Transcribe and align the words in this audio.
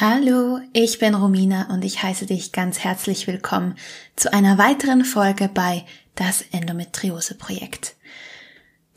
Hallo, 0.00 0.60
ich 0.74 1.00
bin 1.00 1.16
Romina 1.16 1.74
und 1.74 1.84
ich 1.84 2.04
heiße 2.04 2.26
dich 2.26 2.52
ganz 2.52 2.78
herzlich 2.78 3.26
willkommen 3.26 3.74
zu 4.14 4.32
einer 4.32 4.56
weiteren 4.56 5.04
Folge 5.04 5.50
bei 5.52 5.84
das 6.14 6.44
Endometriose 6.52 7.34
Projekt. 7.34 7.96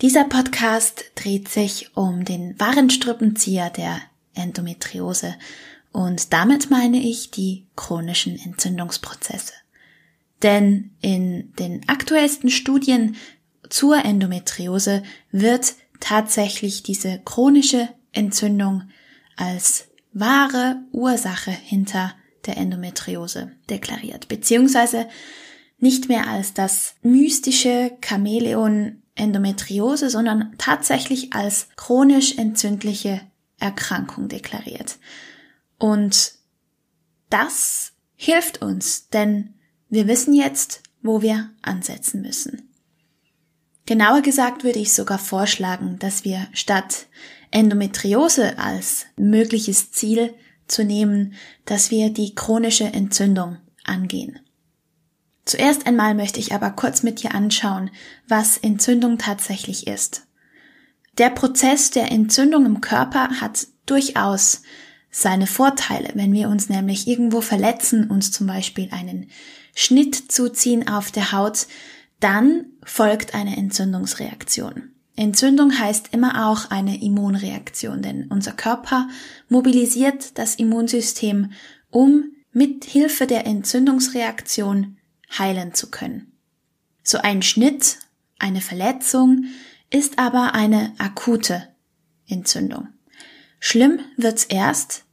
Dieser 0.01 0.25
Podcast 0.25 1.05
dreht 1.15 1.47
sich 1.47 1.97
um 1.97 2.23
den 2.23 2.59
wahren 2.59 2.91
Strippenzieher 2.91 3.71
der 3.71 3.99
Endometriose 4.35 5.33
und 5.91 6.33
damit 6.33 6.69
meine 6.69 7.01
ich 7.01 7.31
die 7.31 7.65
chronischen 7.75 8.37
Entzündungsprozesse. 8.37 9.53
Denn 10.43 10.91
in 11.01 11.51
den 11.55 11.81
aktuellsten 11.89 12.51
Studien 12.51 13.15
zur 13.71 14.05
Endometriose 14.05 15.01
wird 15.31 15.73
tatsächlich 15.99 16.83
diese 16.83 17.17
chronische 17.25 17.89
Entzündung 18.11 18.83
als 19.35 19.87
wahre 20.13 20.81
Ursache 20.91 21.51
hinter 21.51 22.13
der 22.45 22.57
Endometriose 22.57 23.51
deklariert, 23.69 24.27
beziehungsweise 24.27 25.07
nicht 25.77 26.09
mehr 26.09 26.27
als 26.27 26.53
das 26.53 26.95
mystische 27.01 27.91
Chamäleon 28.03 29.01
Endometriose, 29.15 30.09
sondern 30.09 30.55
tatsächlich 30.57 31.33
als 31.33 31.67
chronisch 31.75 32.37
entzündliche 32.37 33.21
Erkrankung 33.59 34.29
deklariert. 34.29 34.97
Und 35.77 36.33
das 37.29 37.93
hilft 38.15 38.61
uns, 38.61 39.09
denn 39.09 39.55
wir 39.89 40.07
wissen 40.07 40.33
jetzt, 40.33 40.81
wo 41.01 41.21
wir 41.21 41.49
ansetzen 41.61 42.21
müssen. 42.21 42.69
Genauer 43.85 44.21
gesagt 44.21 44.63
würde 44.63 44.79
ich 44.79 44.93
sogar 44.93 45.17
vorschlagen, 45.17 45.97
dass 45.99 46.23
wir 46.23 46.47
statt 46.53 47.07
Endometriose 47.51 48.57
als 48.57 49.05
mögliches 49.17 49.91
Ziel 49.91 50.33
zu 50.67 50.83
nehmen, 50.83 51.33
dass 51.65 51.91
wir 51.91 52.09
die 52.09 52.33
chronische 52.33 52.85
Entzündung 52.85 53.57
angehen. 53.83 54.39
Zuerst 55.45 55.85
einmal 55.85 56.15
möchte 56.15 56.39
ich 56.39 56.53
aber 56.53 56.71
kurz 56.71 57.03
mit 57.03 57.23
dir 57.23 57.33
anschauen, 57.33 57.91
was 58.27 58.57
Entzündung 58.57 59.17
tatsächlich 59.17 59.87
ist. 59.87 60.27
Der 61.17 61.29
Prozess 61.29 61.91
der 61.91 62.11
Entzündung 62.11 62.65
im 62.65 62.79
Körper 62.79 63.41
hat 63.41 63.67
durchaus 63.85 64.61
seine 65.09 65.45
Vorteile, 65.47 66.11
wenn 66.13 66.31
wir 66.31 66.47
uns 66.47 66.69
nämlich 66.69 67.07
irgendwo 67.07 67.41
verletzen, 67.41 68.09
uns 68.09 68.31
zum 68.31 68.47
Beispiel 68.47 68.89
einen 68.91 69.29
Schnitt 69.75 70.31
zuziehen 70.31 70.87
auf 70.87 71.11
der 71.11 71.33
Haut, 71.33 71.67
dann 72.21 72.67
folgt 72.85 73.33
eine 73.33 73.57
Entzündungsreaktion. 73.57 74.93
Entzündung 75.15 75.77
heißt 75.77 76.13
immer 76.13 76.47
auch 76.47 76.71
eine 76.71 77.01
Immunreaktion, 77.01 78.01
denn 78.01 78.27
unser 78.29 78.53
Körper 78.53 79.09
mobilisiert 79.49 80.37
das 80.37 80.55
Immunsystem, 80.55 81.51
um 81.89 82.31
mit 82.53 82.85
Hilfe 82.85 83.27
der 83.27 83.45
Entzündungsreaktion 83.45 84.97
heilen 85.37 85.73
zu 85.73 85.89
können. 85.89 86.31
So 87.03 87.17
ein 87.17 87.41
Schnitt, 87.41 87.97
eine 88.39 88.61
Verletzung 88.61 89.45
ist 89.89 90.17
aber 90.17 90.53
eine 90.53 90.93
akute 90.97 91.67
Entzündung. 92.27 92.87
Schlimm 93.59 93.99
wird's 94.17 94.45
erst, 94.45 95.03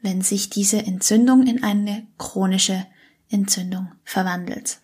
wenn 0.00 0.22
sich 0.22 0.50
diese 0.50 0.78
Entzündung 0.78 1.46
in 1.46 1.62
eine 1.62 2.06
chronische 2.18 2.86
Entzündung 3.30 3.92
verwandelt. 4.04 4.80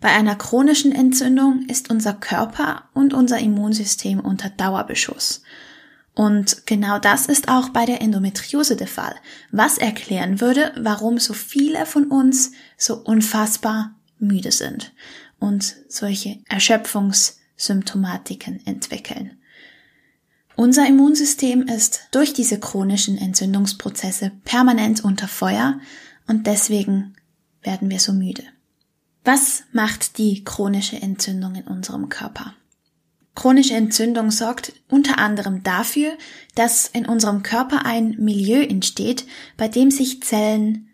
Bei 0.00 0.10
einer 0.10 0.36
chronischen 0.36 0.92
Entzündung 0.92 1.66
ist 1.66 1.90
unser 1.90 2.14
Körper 2.14 2.84
und 2.94 3.14
unser 3.14 3.38
Immunsystem 3.38 4.20
unter 4.20 4.48
Dauerbeschuss. 4.48 5.42
Und 6.14 6.66
genau 6.66 6.98
das 6.98 7.26
ist 7.26 7.48
auch 7.48 7.70
bei 7.70 7.84
der 7.84 8.00
Endometriose 8.00 8.76
der 8.76 8.86
Fall, 8.88 9.16
was 9.50 9.78
erklären 9.78 10.40
würde, 10.40 10.72
warum 10.76 11.18
so 11.18 11.32
viele 11.32 11.84
von 11.86 12.04
uns 12.06 12.52
so 12.76 12.96
unfassbar 12.96 13.96
müde 14.18 14.52
sind 14.52 14.92
und 15.38 15.76
solche 15.88 16.38
Erschöpfungssymptomatiken 16.48 18.64
entwickeln. 18.66 19.38
Unser 20.56 20.88
Immunsystem 20.88 21.68
ist 21.68 22.08
durch 22.10 22.32
diese 22.32 22.58
chronischen 22.58 23.16
Entzündungsprozesse 23.16 24.32
permanent 24.44 25.04
unter 25.04 25.28
Feuer 25.28 25.78
und 26.26 26.48
deswegen 26.48 27.14
werden 27.62 27.90
wir 27.90 28.00
so 28.00 28.12
müde. 28.12 28.42
Was 29.24 29.64
macht 29.72 30.18
die 30.18 30.44
chronische 30.44 31.00
Entzündung 31.00 31.54
in 31.54 31.66
unserem 31.66 32.08
Körper? 32.08 32.54
Chronische 33.34 33.74
Entzündung 33.74 34.30
sorgt 34.30 34.72
unter 34.88 35.18
anderem 35.18 35.62
dafür, 35.62 36.18
dass 36.56 36.88
in 36.88 37.06
unserem 37.06 37.42
Körper 37.42 37.86
ein 37.86 38.16
Milieu 38.18 38.62
entsteht, 38.62 39.26
bei 39.56 39.68
dem 39.68 39.90
sich 39.92 40.22
Zellen 40.22 40.88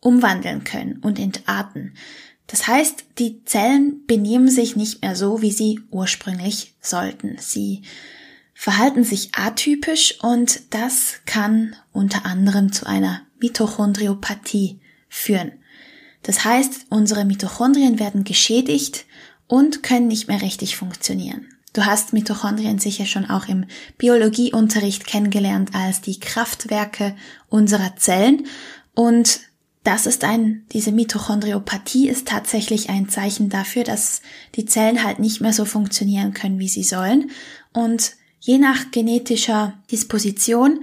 umwandeln 0.00 0.64
können 0.64 0.98
und 0.98 1.18
entarten. 1.18 1.94
Das 2.48 2.66
heißt, 2.66 3.04
die 3.18 3.44
Zellen 3.44 4.06
benehmen 4.06 4.48
sich 4.48 4.74
nicht 4.74 5.02
mehr 5.02 5.14
so, 5.14 5.42
wie 5.42 5.52
sie 5.52 5.80
ursprünglich 5.90 6.74
sollten. 6.80 7.36
Sie 7.38 7.82
verhalten 8.54 9.04
sich 9.04 9.34
atypisch 9.36 10.18
und 10.20 10.74
das 10.74 11.20
kann 11.26 11.76
unter 11.92 12.26
anderem 12.26 12.72
zu 12.72 12.86
einer 12.86 13.22
Mitochondriopathie 13.38 14.80
führen. 15.08 15.52
Das 16.28 16.44
heißt, 16.44 16.88
unsere 16.90 17.24
Mitochondrien 17.24 17.98
werden 17.98 18.22
geschädigt 18.22 19.06
und 19.46 19.82
können 19.82 20.08
nicht 20.08 20.28
mehr 20.28 20.42
richtig 20.42 20.76
funktionieren. 20.76 21.46
Du 21.72 21.86
hast 21.86 22.12
Mitochondrien 22.12 22.78
sicher 22.78 23.06
schon 23.06 23.30
auch 23.30 23.48
im 23.48 23.64
Biologieunterricht 23.96 25.06
kennengelernt 25.06 25.70
als 25.72 26.02
die 26.02 26.20
Kraftwerke 26.20 27.16
unserer 27.48 27.96
Zellen 27.96 28.46
und 28.94 29.40
das 29.84 30.04
ist 30.04 30.22
ein, 30.22 30.66
diese 30.72 30.92
Mitochondriopathie 30.92 32.10
ist 32.10 32.28
tatsächlich 32.28 32.90
ein 32.90 33.08
Zeichen 33.08 33.48
dafür, 33.48 33.84
dass 33.84 34.20
die 34.54 34.66
Zellen 34.66 35.02
halt 35.04 35.20
nicht 35.20 35.40
mehr 35.40 35.54
so 35.54 35.64
funktionieren 35.64 36.34
können, 36.34 36.58
wie 36.58 36.68
sie 36.68 36.82
sollen. 36.82 37.30
Und 37.72 38.16
je 38.38 38.58
nach 38.58 38.90
genetischer 38.90 39.78
Disposition 39.90 40.80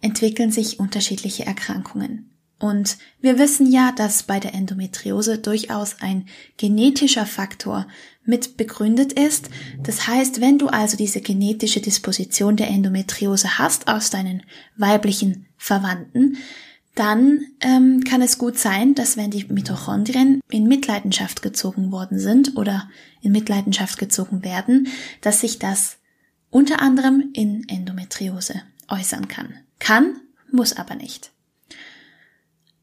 entwickeln 0.00 0.50
sich 0.50 0.80
unterschiedliche 0.80 1.46
Erkrankungen. 1.46 2.29
Und 2.60 2.98
wir 3.22 3.38
wissen 3.38 3.72
ja, 3.72 3.90
dass 3.90 4.22
bei 4.22 4.38
der 4.38 4.52
Endometriose 4.52 5.38
durchaus 5.38 5.96
ein 6.00 6.26
genetischer 6.58 7.24
Faktor 7.24 7.86
mit 8.22 8.58
begründet 8.58 9.14
ist. 9.14 9.48
Das 9.82 10.06
heißt, 10.06 10.42
wenn 10.42 10.58
du 10.58 10.68
also 10.68 10.98
diese 10.98 11.22
genetische 11.22 11.80
Disposition 11.80 12.56
der 12.56 12.68
Endometriose 12.68 13.58
hast 13.58 13.88
aus 13.88 14.10
deinen 14.10 14.42
weiblichen 14.76 15.46
Verwandten, 15.56 16.36
dann 16.94 17.46
ähm, 17.60 18.04
kann 18.04 18.20
es 18.20 18.36
gut 18.36 18.58
sein, 18.58 18.94
dass 18.94 19.16
wenn 19.16 19.30
die 19.30 19.46
Mitochondrien 19.46 20.40
in 20.50 20.68
Mitleidenschaft 20.68 21.40
gezogen 21.40 21.92
worden 21.92 22.18
sind 22.18 22.58
oder 22.58 22.90
in 23.22 23.32
Mitleidenschaft 23.32 23.98
gezogen 23.98 24.44
werden, 24.44 24.88
dass 25.22 25.40
sich 25.40 25.58
das 25.58 25.96
unter 26.50 26.82
anderem 26.82 27.30
in 27.32 27.66
Endometriose 27.68 28.60
äußern 28.88 29.28
kann. 29.28 29.54
Kann, 29.78 30.20
muss 30.52 30.76
aber 30.76 30.94
nicht. 30.94 31.32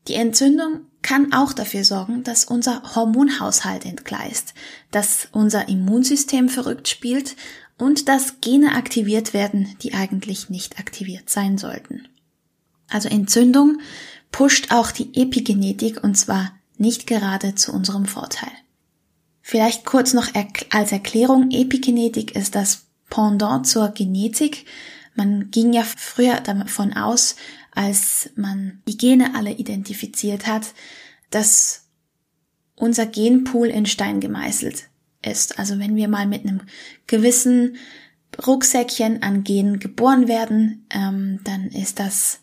Die 0.08 0.14
Entzündung 0.14 0.82
kann 1.02 1.34
auch 1.34 1.54
dafür 1.54 1.84
sorgen, 1.84 2.24
dass 2.24 2.46
unser 2.46 2.96
Hormonhaushalt 2.96 3.86
entgleist, 3.86 4.54
dass 4.92 5.28
unser 5.32 5.68
Immunsystem 5.68 6.50
verrückt 6.50 6.88
spielt 6.88 7.36
und 7.78 8.08
dass 8.08 8.40
Gene 8.42 8.76
aktiviert 8.76 9.34
werden, 9.34 9.76
die 9.82 9.94
eigentlich 9.94 10.50
nicht 10.50 10.80
aktiviert 10.80 11.30
sein 11.30 11.58
sollten. 11.58 12.08
Also 12.90 13.10
Entzündung 13.10 13.80
pusht 14.32 14.72
auch 14.72 14.92
die 14.92 15.14
Epigenetik 15.14 16.04
und 16.04 16.16
zwar 16.16 16.54
nicht 16.78 17.08
gerade 17.08 17.56
zu 17.56 17.74
unserem 17.74 18.06
Vorteil. 18.06 18.52
Vielleicht 19.42 19.86
kurz 19.86 20.14
noch 20.14 20.28
als 20.72 20.92
Erklärung, 20.92 21.52
Epigenetik 21.52 22.36
ist 22.36 22.56
das 22.56 22.88
Pendant 23.10 23.66
zur 23.66 23.90
Genetik. 23.90 24.66
Man 25.16 25.52
ging 25.52 25.72
ja 25.74 25.84
früher 25.84 26.42
davon 26.42 26.94
aus, 26.94 27.36
als 27.78 28.32
man 28.36 28.82
die 28.88 28.98
Gene 28.98 29.36
alle 29.36 29.52
identifiziert 29.52 30.48
hat, 30.48 30.74
dass 31.30 31.86
unser 32.76 33.06
Genpool 33.06 33.68
in 33.68 33.86
Stein 33.86 34.20
gemeißelt 34.20 34.90
ist. 35.22 35.60
Also 35.60 35.78
wenn 35.78 35.96
wir 35.96 36.08
mal 36.08 36.26
mit 36.26 36.44
einem 36.44 36.62
gewissen 37.06 37.78
Rucksäckchen 38.46 39.22
an 39.22 39.44
Genen 39.44 39.80
geboren 39.80 40.28
werden, 40.28 40.88
ähm, 40.90 41.40
dann 41.44 41.68
ist 41.68 42.00
das 42.00 42.40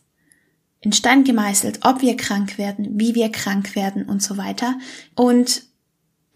in 0.81 0.93
Stein 0.93 1.25
gemeißelt, 1.25 1.81
ob 1.83 2.01
wir 2.01 2.17
krank 2.17 2.57
werden, 2.59 3.01
wie 3.01 3.15
wir 3.15 3.31
krank 3.31 3.75
werden 3.75 4.05
und 4.05 4.23
so 4.23 4.37
weiter. 4.37 4.79
Und 5.15 5.63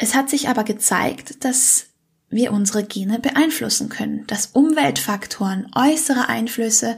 Es 0.00 0.14
hat 0.14 0.30
sich 0.30 0.48
aber 0.48 0.62
gezeigt, 0.62 1.44
dass 1.44 1.86
wir 2.30 2.52
unsere 2.52 2.84
Gene 2.84 3.18
beeinflussen 3.18 3.88
können, 3.88 4.26
dass 4.28 4.46
Umweltfaktoren, 4.46 5.70
äußere 5.74 6.28
Einflüsse 6.28 6.96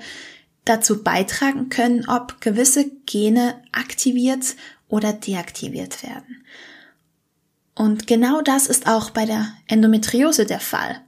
dazu 0.64 1.02
beitragen 1.02 1.68
können, 1.68 2.08
ob 2.08 2.40
gewisse 2.40 2.90
Gene 3.06 3.60
aktiviert 3.72 4.56
oder 4.88 5.12
deaktiviert 5.12 6.02
werden. 6.02 6.44
Und 7.74 8.06
genau 8.06 8.42
das 8.42 8.66
ist 8.66 8.86
auch 8.86 9.10
bei 9.10 9.24
der 9.24 9.52
Endometriose 9.66 10.44
der 10.44 10.60
Fall. 10.60 11.00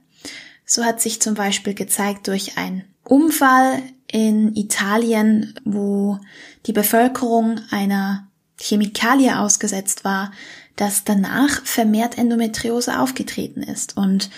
So 0.65 0.83
hat 0.83 1.01
sich 1.01 1.21
zum 1.21 1.35
Beispiel 1.35 1.73
gezeigt 1.73 2.27
durch 2.27 2.57
einen 2.57 2.83
Unfall 3.03 3.83
in 4.07 4.55
Italien, 4.55 5.53
wo 5.65 6.19
die 6.65 6.73
Bevölkerung 6.73 7.59
einer 7.69 8.27
Chemikalie 8.59 9.39
ausgesetzt 9.39 10.03
war, 10.05 10.31
dass 10.75 11.03
danach 11.03 11.63
vermehrt 11.65 12.17
Endometriose 12.17 12.99
aufgetreten 12.99 13.61
ist. 13.61 13.97
Und 13.97 14.29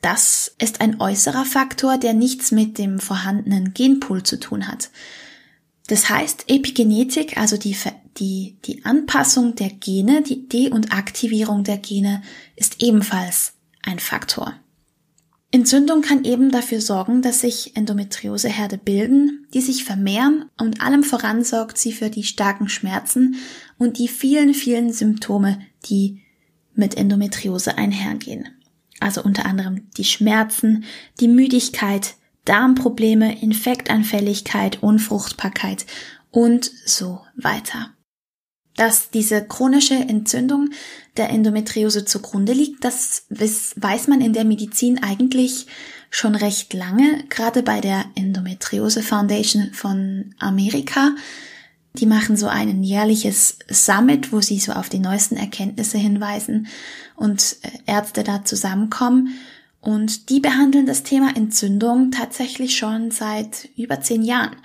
das 0.00 0.54
ist 0.58 0.80
ein 0.80 1.00
äußerer 1.00 1.44
Faktor, 1.44 1.98
der 1.98 2.14
nichts 2.14 2.52
mit 2.52 2.78
dem 2.78 3.00
vorhandenen 3.00 3.74
Genpool 3.74 4.22
zu 4.22 4.40
tun 4.40 4.66
hat. 4.66 4.90
Das 5.88 6.08
heißt, 6.08 6.44
Epigenetik, 6.48 7.36
also 7.36 7.56
die, 7.56 7.76
die, 8.16 8.56
die 8.64 8.84
Anpassung 8.84 9.56
der 9.56 9.70
Gene, 9.70 10.22
die 10.22 10.48
De- 10.48 10.70
und 10.70 10.92
Aktivierung 10.92 11.64
der 11.64 11.78
Gene, 11.78 12.22
ist 12.56 12.82
ebenfalls 12.82 13.54
ein 13.82 13.98
Faktor. 13.98 14.54
Entzündung 15.52 16.00
kann 16.00 16.24
eben 16.24 16.52
dafür 16.52 16.80
sorgen, 16.80 17.22
dass 17.22 17.40
sich 17.40 17.76
Endometrioseherde 17.76 18.78
bilden, 18.78 19.48
die 19.52 19.60
sich 19.60 19.82
vermehren 19.82 20.44
und 20.56 20.80
allem 20.80 21.02
voran 21.02 21.42
sorgt 21.42 21.76
sie 21.76 21.92
für 21.92 22.08
die 22.08 22.22
starken 22.22 22.68
Schmerzen 22.68 23.34
und 23.76 23.98
die 23.98 24.06
vielen, 24.06 24.54
vielen 24.54 24.92
Symptome, 24.92 25.58
die 25.86 26.22
mit 26.74 26.96
Endometriose 26.96 27.76
einhergehen. 27.76 28.48
Also 29.00 29.22
unter 29.22 29.46
anderem 29.46 29.90
die 29.96 30.04
Schmerzen, 30.04 30.84
die 31.18 31.28
Müdigkeit, 31.28 32.14
Darmprobleme, 32.44 33.40
Infektanfälligkeit, 33.40 34.82
Unfruchtbarkeit 34.82 35.86
und 36.30 36.70
so 36.86 37.20
weiter. 37.36 37.90
Dass 38.76 39.10
diese 39.10 39.44
chronische 39.44 39.94
Entzündung 39.94 40.70
der 41.16 41.30
Endometriose 41.30 42.04
zugrunde 42.04 42.52
liegt, 42.52 42.84
das 42.84 43.26
weiß 43.28 44.08
man 44.08 44.20
in 44.20 44.32
der 44.32 44.44
Medizin 44.44 45.02
eigentlich 45.02 45.66
schon 46.08 46.34
recht 46.34 46.72
lange, 46.72 47.24
gerade 47.28 47.62
bei 47.62 47.80
der 47.80 48.04
Endometriose 48.14 49.02
Foundation 49.02 49.72
von 49.72 50.34
Amerika. 50.38 51.12
Die 51.94 52.06
machen 52.06 52.36
so 52.36 52.46
ein 52.46 52.82
jährliches 52.82 53.58
Summit, 53.68 54.32
wo 54.32 54.40
sie 54.40 54.58
so 54.58 54.72
auf 54.72 54.88
die 54.88 55.00
neuesten 55.00 55.36
Erkenntnisse 55.36 55.98
hinweisen 55.98 56.68
und 57.16 57.56
äh, 57.62 57.70
Ärzte 57.86 58.22
da 58.22 58.44
zusammenkommen. 58.44 59.34
Und 59.80 60.28
die 60.28 60.40
behandeln 60.40 60.86
das 60.86 61.02
Thema 61.02 61.34
Entzündung 61.36 62.10
tatsächlich 62.10 62.76
schon 62.76 63.10
seit 63.10 63.68
über 63.76 64.00
zehn 64.00 64.22
Jahren. 64.22 64.56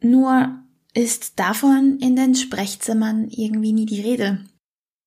Nur 0.00 0.58
ist 0.92 1.38
davon 1.38 1.98
in 1.98 2.16
den 2.16 2.34
Sprechzimmern 2.34 3.28
irgendwie 3.30 3.72
nie 3.72 3.86
die 3.86 4.00
Rede. 4.00 4.44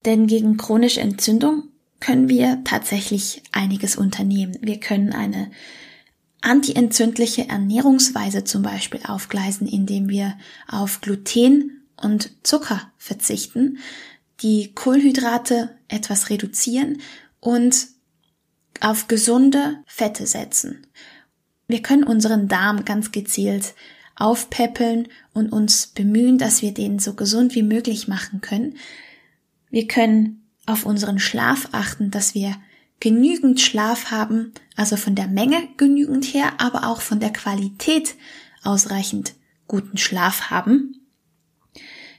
Denn 0.05 0.27
gegen 0.27 0.57
chronische 0.57 1.01
Entzündung 1.01 1.63
können 1.99 2.29
wir 2.29 2.63
tatsächlich 2.63 3.43
einiges 3.51 3.95
unternehmen. 3.95 4.57
Wir 4.61 4.79
können 4.79 5.13
eine 5.13 5.51
antientzündliche 6.47 7.49
Ernährungsweise 7.49 8.45
zum 8.45 8.61
Beispiel 8.63 9.01
aufgleisen, 9.05 9.67
indem 9.67 10.07
wir 10.07 10.37
auf 10.67 11.01
Gluten 11.01 11.83
und 12.01 12.31
Zucker 12.43 12.91
verzichten, 12.97 13.79
die 14.39 14.73
Kohlenhydrate 14.73 15.75
etwas 15.89 16.29
reduzieren 16.29 17.01
und 17.41 17.87
auf 18.79 19.07
gesunde 19.07 19.83
Fette 19.87 20.25
setzen. 20.25 20.87
Wir 21.67 21.81
können 21.81 22.03
unseren 22.03 22.47
Darm 22.47 22.85
ganz 22.85 23.11
gezielt 23.11 23.73
aufpäppeln 24.15 25.09
und 25.33 25.51
uns 25.51 25.87
bemühen, 25.87 26.37
dass 26.37 26.61
wir 26.61 26.73
den 26.73 26.97
so 26.97 27.13
gesund 27.13 27.55
wie 27.55 27.63
möglich 27.63 28.07
machen 28.07 28.39
können. 28.41 28.77
Wir 29.69 29.87
können 29.87 30.47
auf 30.65 30.85
unseren 30.85 31.19
Schlaf 31.19 31.69
achten, 31.73 32.09
dass 32.09 32.33
wir 32.33 32.55
genügend 32.99 33.61
Schlaf 33.61 34.11
haben, 34.11 34.53
also 34.75 34.97
von 34.97 35.15
der 35.15 35.27
Menge 35.27 35.67
genügend 35.77 36.25
her, 36.25 36.53
aber 36.59 36.87
auch 36.87 37.01
von 37.01 37.19
der 37.19 37.31
Qualität 37.31 38.15
ausreichend 38.63 39.33
guten 39.67 39.97
Schlaf 39.97 40.49
haben. 40.49 41.07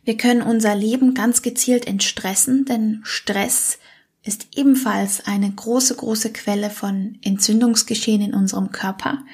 Wir 0.05 0.17
können 0.17 0.43
unser 0.43 0.75
Leben 0.75 1.15
ganz 1.15 1.43
gezielt 1.43 1.87
entstressen, 1.87 2.65
denn 2.65 3.01
Stress 3.03 3.79
ist 4.23 4.49
ebenfalls 4.57 5.27
eine 5.27 5.51
große, 5.51 5.97
große 5.97 6.33
Quelle 6.33 6.71
von 6.71 7.19
Entzündungsgeschehen 7.23 8.23
in 8.23 8.35
unserem 8.35 8.73
Körper. 8.73 9.25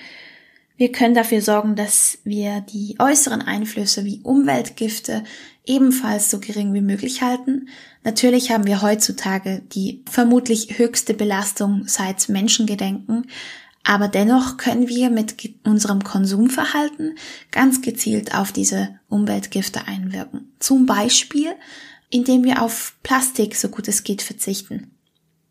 Wir 0.76 0.90
können 0.90 1.14
dafür 1.14 1.40
sorgen, 1.40 1.76
dass 1.76 2.18
wir 2.24 2.60
die 2.60 2.96
äußeren 2.98 3.42
Einflüsse 3.42 4.04
wie 4.04 4.20
Umweltgifte 4.22 5.22
ebenfalls 5.66 6.30
so 6.30 6.40
gering 6.40 6.74
wie 6.74 6.80
möglich 6.80 7.22
halten. 7.22 7.68
Natürlich 8.02 8.50
haben 8.50 8.66
wir 8.66 8.82
heutzutage 8.82 9.62
die 9.72 10.02
vermutlich 10.10 10.78
höchste 10.78 11.14
Belastung 11.14 11.84
seit 11.86 12.28
Menschengedenken, 12.28 13.26
aber 13.82 14.08
dennoch 14.08 14.56
können 14.56 14.88
wir 14.88 15.10
mit 15.10 15.34
unserem 15.64 16.02
Konsumverhalten 16.02 17.16
ganz 17.50 17.82
gezielt 17.82 18.34
auf 18.34 18.50
diese 18.50 18.98
Umweltgifte 19.08 19.86
einwirken. 19.86 20.52
Zum 20.58 20.86
Beispiel, 20.86 21.52
indem 22.10 22.44
wir 22.44 22.62
auf 22.62 22.96
Plastik 23.02 23.56
so 23.56 23.68
gut 23.68 23.88
es 23.88 24.02
geht 24.02 24.22
verzichten. 24.22 24.93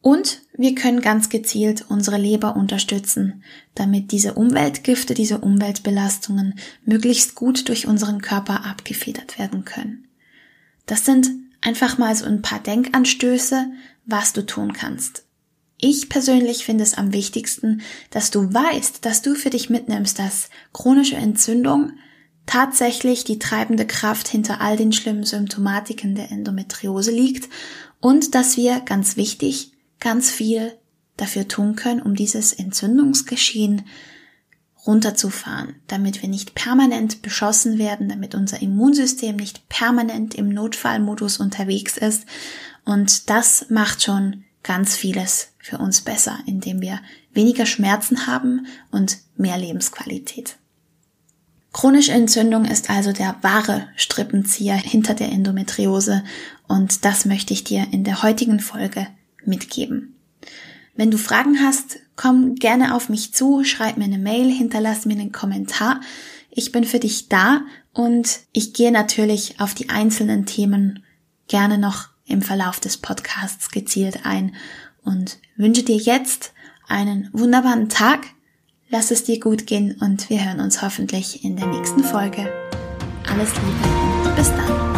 Und 0.04 0.42
wir 0.58 0.76
können 0.76 1.00
ganz 1.00 1.30
gezielt 1.30 1.86
unsere 1.88 2.18
Leber 2.18 2.58
unterstützen, 2.58 3.42
damit 3.74 4.12
diese 4.12 4.34
Umweltgifte, 4.34 5.14
diese 5.14 5.38
Umweltbelastungen 5.38 6.56
möglichst 6.84 7.36
gut 7.36 7.70
durch 7.70 7.88
unseren 7.88 8.22
Körper 8.22 8.66
abgefedert 8.66 9.40
werden 9.40 9.64
können. 9.64 10.10
Das 10.86 11.06
sind 11.06 11.30
einfach 11.62 11.98
mal 11.98 12.14
so 12.18 12.26
ein 12.26 12.42
paar 12.42 12.60
Denkanstöße, 12.60 13.72
was 14.06 14.34
du 14.34 14.46
tun 14.46 14.74
kannst. 14.74 15.24
Ich 15.78 16.10
persönlich 16.10 16.66
finde 16.66 16.84
es 16.84 16.96
am 16.96 17.14
wichtigsten, 17.14 17.80
dass 18.10 18.30
du 18.30 18.54
weißt, 18.54 19.06
dass 19.06 19.22
du 19.22 19.36
für 19.36 19.52
dich 19.52 19.70
mitnimmst, 19.70 20.20
dass 20.20 20.50
chronische 20.74 21.16
Entzündung 21.16 21.94
tatsächlich 22.46 23.24
die 23.24 23.40
treibende 23.40 23.88
Kraft 23.88 24.28
hinter 24.28 24.60
all 24.60 24.76
den 24.76 24.92
schlimmen 24.92 25.24
Symptomatiken 25.24 26.14
der 26.14 26.30
Endometriose 26.30 27.12
liegt 27.12 27.48
und 28.02 28.36
dass 28.36 28.58
wir, 28.58 28.82
ganz 28.82 29.16
wichtig, 29.16 29.73
ganz 30.04 30.30
viel 30.30 30.74
dafür 31.16 31.48
tun 31.48 31.76
können, 31.76 32.02
um 32.02 32.14
dieses 32.14 32.52
Entzündungsgeschehen 32.52 33.84
runterzufahren, 34.86 35.76
damit 35.88 36.22
wir 36.22 36.28
nicht 36.28 36.56
permanent 36.56 37.22
beschossen 37.22 37.78
werden, 37.78 38.10
damit 38.10 38.36
unser 38.36 38.62
Immunsystem 38.62 39.38
nicht 39.38 39.70
permanent 39.70 40.36
im 40.36 40.50
Notfallmodus 40.50 41.38
unterwegs 41.38 41.98
ist. 41.98 42.26
Und 42.84 43.30
das 43.30 43.68
macht 43.70 44.04
schon 44.04 44.44
ganz 44.62 44.98
vieles 44.98 45.54
für 45.58 45.78
uns 45.78 46.02
besser, 46.02 46.38
indem 46.46 46.82
wir 46.82 47.00
weniger 47.32 47.66
Schmerzen 47.66 48.28
haben 48.28 48.68
und 48.92 49.20
mehr 49.38 49.58
Lebensqualität. 49.58 50.58
Chronische 51.72 52.12
Entzündung 52.12 52.66
ist 52.66 52.90
also 52.90 53.14
der 53.14 53.38
wahre 53.42 53.88
Strippenzieher 53.96 54.76
hinter 54.76 55.14
der 55.14 55.32
Endometriose 55.32 56.24
und 56.68 57.06
das 57.06 57.24
möchte 57.24 57.54
ich 57.54 57.64
dir 57.64 57.88
in 57.92 58.04
der 58.04 58.22
heutigen 58.22 58.60
Folge 58.60 59.08
mitgeben. 59.46 60.16
Wenn 60.96 61.12
du 61.12 61.18
Fragen 61.18 61.60
hast, 61.62 62.00
komm 62.16 62.56
gerne 62.56 62.96
auf 62.96 63.10
mich 63.10 63.34
zu, 63.34 63.64
schreib 63.64 63.98
mir 63.98 64.04
eine 64.04 64.20
Mail, 64.20 64.52
hinterlass 64.52 65.06
mir 65.06 65.14
einen 65.14 65.32
Kommentar. 65.32 66.02
Ich 66.52 66.72
bin 66.72 66.84
für 66.84 67.00
dich 67.00 67.30
da 67.30 67.62
und 67.94 68.42
ich 68.52 68.74
gehe 68.74 68.92
natürlich 68.92 69.60
auf 69.60 69.74
die 69.74 69.90
einzelnen 69.90 70.46
Themen 70.46 71.04
gerne 71.48 71.78
noch 71.78 72.10
im 72.26 72.42
Verlauf 72.42 72.80
des 72.80 72.98
Podcasts 72.98 73.72
gezielt 73.72 74.26
ein 74.26 74.56
und 75.04 75.40
wünsche 75.58 75.84
dir 75.84 75.98
jetzt 75.98 76.54
einen 76.88 77.30
wunderbaren 77.34 77.90
Tag. 77.90 78.28
Lass 78.90 79.12
es 79.12 79.24
dir 79.24 79.40
gut 79.40 79.66
gehen 79.66 79.98
und 80.00 80.30
wir 80.30 80.46
hören 80.46 80.60
uns 80.60 80.82
hoffentlich 80.82 81.44
in 81.44 81.56
der 81.56 81.68
nächsten 81.68 82.04
Folge. 82.04 82.48
Alles 83.28 83.50
Liebe 83.56 84.30
und 84.30 84.36
bis 84.36 84.50
dann. 84.50 84.93